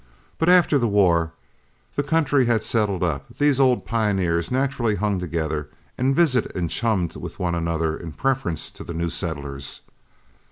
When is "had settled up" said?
2.47-3.35